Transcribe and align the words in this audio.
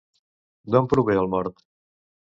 D'on 0.75 0.89
prové 0.95 1.19
el 1.25 1.29
mot? 1.37 1.65